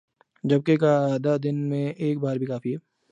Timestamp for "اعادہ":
0.99-1.35